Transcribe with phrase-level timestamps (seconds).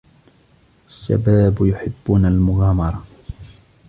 [0.87, 3.03] الشباب يحبون المغامرة.